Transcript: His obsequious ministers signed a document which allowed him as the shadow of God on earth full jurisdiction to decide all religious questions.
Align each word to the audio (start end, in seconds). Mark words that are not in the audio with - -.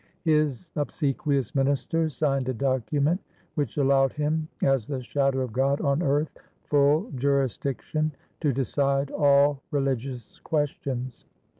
His 0.23 0.71
obsequious 0.75 1.53
ministers 1.53 2.15
signed 2.17 2.49
a 2.49 2.55
document 2.55 3.21
which 3.53 3.77
allowed 3.77 4.13
him 4.13 4.47
as 4.63 4.87
the 4.87 5.03
shadow 5.03 5.41
of 5.41 5.53
God 5.53 5.79
on 5.79 6.01
earth 6.01 6.35
full 6.63 7.11
jurisdiction 7.11 8.11
to 8.39 8.51
decide 8.51 9.11
all 9.11 9.61
religious 9.69 10.39
questions. 10.39 11.25